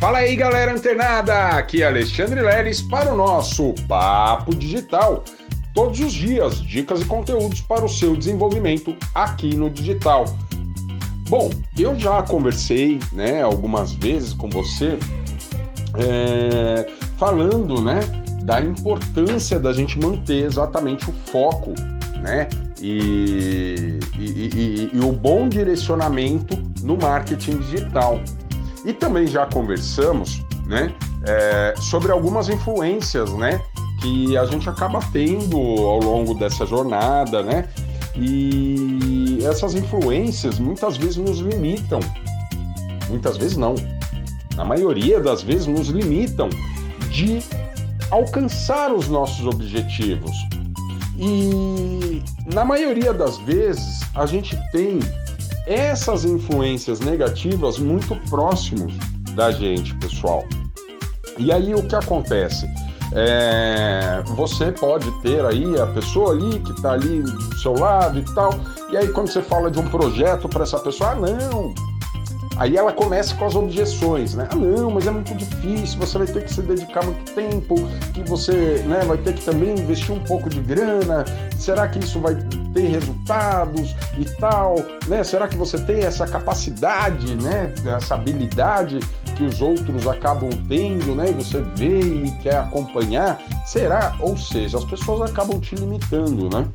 [0.00, 1.48] Fala aí, galera antenada!
[1.48, 5.22] Aqui é Alexandre Leles para o nosso Papo Digital.
[5.74, 10.24] Todos os dias, dicas e conteúdos para o seu desenvolvimento aqui no digital.
[11.28, 14.98] Bom, eu já conversei, né, algumas vezes com você,
[15.98, 18.00] é, falando, né,
[18.42, 21.74] da importância da gente manter exatamente o foco,
[22.22, 22.48] né,
[22.80, 28.18] e, e, e, e o bom direcionamento no marketing digital.
[28.84, 30.94] E também já conversamos, né,
[31.26, 33.60] é, sobre algumas influências, né,
[34.00, 37.68] que a gente acaba tendo ao longo dessa jornada, né,
[38.16, 42.00] e essas influências muitas vezes nos limitam,
[43.08, 43.74] muitas vezes não,
[44.56, 46.48] na maioria das vezes nos limitam
[47.10, 47.42] de
[48.10, 50.32] alcançar os nossos objetivos.
[51.16, 55.00] E na maioria das vezes a gente tem
[55.70, 58.92] essas influências negativas muito próximos
[59.36, 60.44] da gente, pessoal.
[61.38, 62.68] E aí o que acontece?
[63.12, 68.34] É, você pode ter aí a pessoa ali que está ali do seu lado e
[68.34, 68.52] tal,
[68.90, 71.72] e aí quando você fala de um projeto para essa pessoa, ah, não,
[72.60, 74.46] Aí ela começa com as objeções, né?
[74.52, 77.74] Ah, não, mas é muito difícil, você vai ter que se dedicar muito tempo,
[78.12, 81.24] que você né, vai ter que também investir um pouco de grana,
[81.56, 82.34] será que isso vai
[82.74, 84.74] ter resultados e tal,
[85.06, 85.24] né?
[85.24, 87.72] Será que você tem essa capacidade, né?
[87.96, 89.00] Essa habilidade
[89.38, 91.30] que os outros acabam tendo, né?
[91.30, 93.40] E você vê e quer acompanhar?
[93.64, 94.14] Será?
[94.20, 96.68] Ou seja, as pessoas acabam te limitando, né?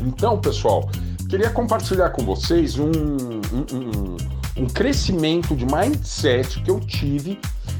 [0.00, 0.88] Então, pessoal,
[1.28, 4.16] queria compartilhar com vocês um, um, um
[4.56, 7.38] um crescimento de mindset que eu tive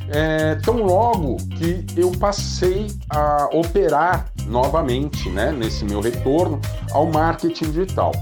[0.09, 6.61] é, tão logo que eu passei a operar novamente, né, nesse meu retorno
[6.93, 8.13] ao marketing digital.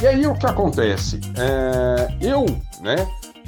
[0.00, 1.20] E aí o que acontece?
[1.36, 2.44] É, eu,
[2.80, 2.96] né,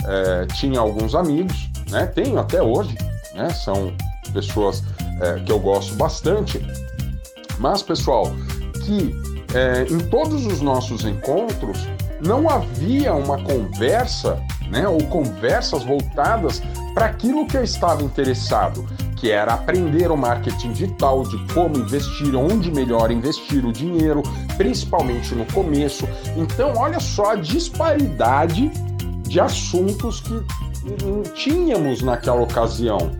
[0.06, 2.96] é, tinha alguns amigos, né, tenho até hoje,
[3.34, 3.92] né, são
[4.32, 4.82] pessoas
[5.20, 6.60] é, que eu gosto bastante,
[7.58, 8.32] mas pessoal,
[8.84, 9.14] que
[9.54, 11.78] é, em todos os nossos encontros
[12.20, 16.62] não havia uma conversa, né, ou conversas voltadas
[16.94, 18.86] para aquilo que eu estava interessado,
[19.16, 24.22] que era aprender o marketing digital, de como investir, onde melhor investir o dinheiro,
[24.56, 26.08] principalmente no começo.
[26.36, 28.70] Então, olha só a disparidade
[29.22, 30.42] de assuntos que
[31.34, 33.10] tínhamos naquela ocasião.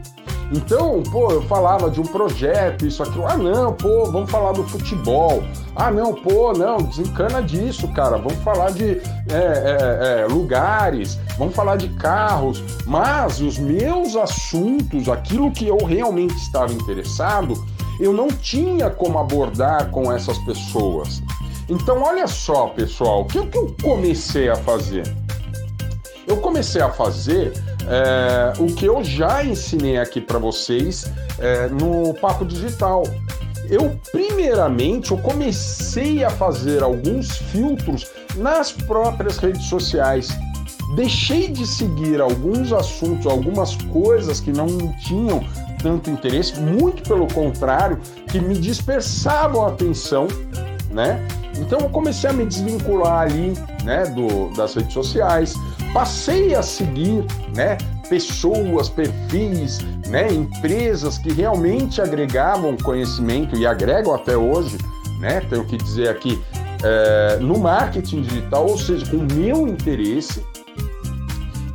[0.51, 3.27] Então, pô, eu falava de um projeto, isso, aquilo.
[3.27, 5.45] Ah, não, pô, vamos falar do futebol.
[5.77, 8.17] Ah, não, pô, não, desencana disso, cara.
[8.17, 12.63] Vamos falar de é, é, é, lugares, vamos falar de carros.
[12.87, 17.63] Mas os meus assuntos, aquilo que eu realmente estava interessado,
[18.01, 21.23] eu não tinha como abordar com essas pessoas.
[21.69, 25.03] Então, olha só, pessoal, o que, que eu comecei a fazer?
[26.27, 27.53] Eu comecei a fazer
[27.89, 33.03] é, o que eu já ensinei aqui para vocês é, no Papo Digital.
[33.69, 38.07] Eu, primeiramente, eu comecei a fazer alguns filtros
[38.37, 40.29] nas próprias redes sociais.
[40.97, 44.67] Deixei de seguir alguns assuntos, algumas coisas que não
[44.99, 45.45] tinham
[45.83, 47.99] tanto interesse, muito pelo contrário,
[48.31, 50.27] que me dispersavam a atenção,
[50.91, 51.27] né?
[51.59, 53.53] Então eu comecei a me desvincular ali,
[53.85, 55.55] né, do, das redes sociais,
[55.93, 57.79] passei a seguir, né,
[58.09, 64.79] pessoas, perfis, né, empresas que realmente agregavam conhecimento e agregam até hoje,
[65.21, 66.43] né, tenho que dizer aqui,
[66.83, 70.45] é, no marketing digital, ou seja, com o meu interesse.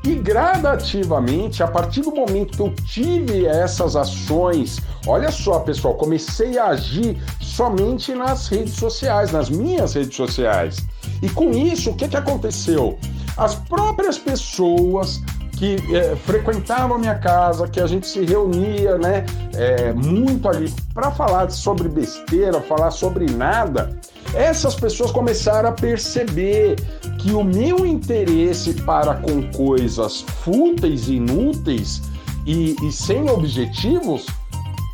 [0.05, 6.57] E gradativamente, a partir do momento que eu tive essas ações, olha só, pessoal, comecei
[6.57, 10.85] a agir somente nas redes sociais, nas minhas redes sociais.
[11.21, 12.99] E com isso, o que, que aconteceu?
[13.37, 15.21] As próprias pessoas
[15.57, 20.73] que é, frequentavam a minha casa, que a gente se reunia, né, é, muito ali
[20.93, 23.97] para falar sobre besteira, falar sobre nada,
[24.33, 26.75] essas pessoas começaram a perceber
[27.19, 32.01] que o meu interesse para com coisas fúteis, inúteis
[32.45, 34.25] e, e sem objetivos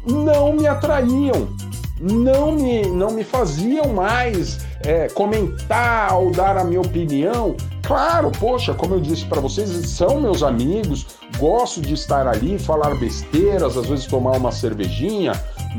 [0.06, 1.48] não me atraíam,
[2.00, 7.56] não me, não me faziam mais é, comentar ou dar a minha opinião.
[7.84, 11.08] Claro, poxa, como eu disse para vocês, são meus amigos,
[11.38, 15.34] gosto de estar ali, falar besteiras, às vezes tomar uma cervejinha,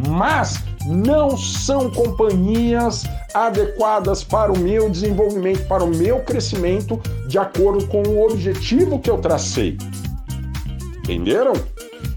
[0.09, 7.87] mas não são companhias adequadas para o meu desenvolvimento, para o meu crescimento, de acordo
[7.87, 9.77] com o objetivo que eu tracei.
[10.99, 11.53] Entenderam?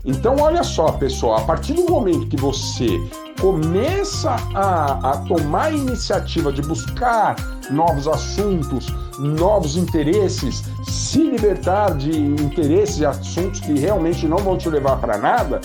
[0.05, 2.99] Então, olha só, pessoal, a partir do momento que você
[3.43, 7.35] começa a, a tomar a iniciativa de buscar
[7.69, 8.87] novos assuntos,
[9.19, 15.17] novos interesses, se libertar de interesses e assuntos que realmente não vão te levar para
[15.17, 15.59] nada,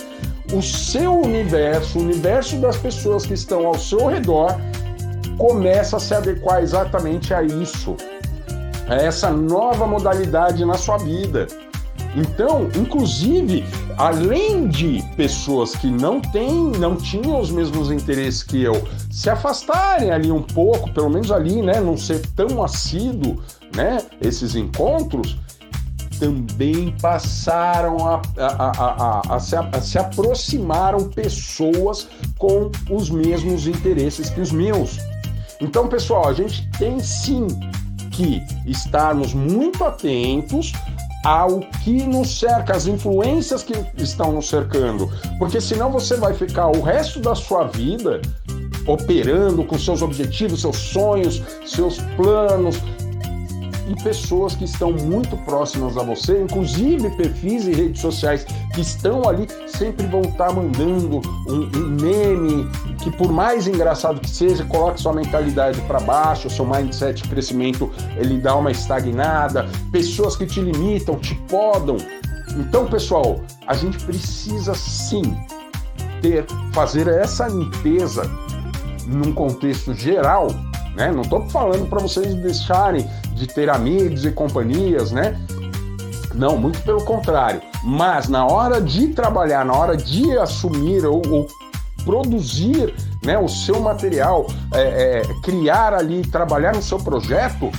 [0.51, 4.59] o seu universo, o universo das pessoas que estão ao seu redor,
[5.37, 7.95] começa a se adequar exatamente a isso,
[8.89, 11.47] a essa nova modalidade na sua vida.
[12.13, 13.63] Então, inclusive,
[13.99, 18.81] além de pessoas que não têm, não tinham os mesmos interesses que eu,
[19.11, 23.43] se afastarem ali um pouco, pelo menos ali, né, não ser tão assíduo,
[23.75, 25.37] né, esses encontros,
[26.17, 28.71] também passaram a, a,
[29.27, 32.07] a, a, se, a se aproximaram pessoas
[32.37, 34.97] com os mesmos interesses que os meus.
[35.59, 37.47] Então, pessoal, a gente tem sim
[38.11, 40.71] que estarmos muito atentos
[41.23, 46.67] ao que nos cerca, as influências que estão nos cercando, porque senão você vai ficar
[46.67, 48.21] o resto da sua vida
[48.87, 52.77] operando com seus objetivos, seus sonhos, seus planos,
[53.89, 59.27] e pessoas que estão muito próximas a você, inclusive perfis e redes sociais que estão
[59.27, 62.69] ali, sempre vão estar mandando um, um meme
[63.01, 67.91] que, por mais engraçado que seja, coloque sua mentalidade para baixo, seu mindset de crescimento
[68.15, 71.97] ele dá uma estagnada, pessoas que te limitam, te podam.
[72.57, 75.23] Então, pessoal, a gente precisa sim
[76.21, 78.23] ter fazer essa limpeza
[79.07, 80.49] num contexto geral
[80.95, 81.11] né?
[81.11, 85.39] Não estou falando para vocês deixarem de ter amigos e companhias, né?
[86.33, 87.61] Não, muito pelo contrário.
[87.83, 91.47] Mas na hora de trabalhar, na hora de assumir ou, ou
[92.03, 92.93] produzir
[93.23, 97.71] né, o seu material, é, é, criar ali, trabalhar no seu projeto,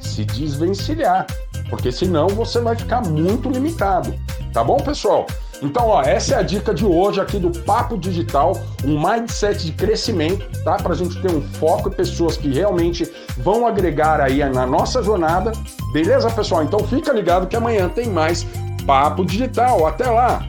[0.00, 1.26] se desvencilhar.
[1.70, 4.14] Porque senão você vai ficar muito limitado.
[4.52, 5.26] Tá bom, pessoal?
[5.62, 9.72] Então, ó, essa é a dica de hoje aqui do Papo Digital, um mindset de
[9.72, 10.76] crescimento, tá?
[10.76, 15.02] Para a gente ter um foco e pessoas que realmente vão agregar aí na nossa
[15.02, 15.52] jornada.
[15.92, 16.64] Beleza, pessoal?
[16.64, 18.46] Então fica ligado que amanhã tem mais
[18.86, 19.86] Papo Digital.
[19.86, 20.42] Até lá!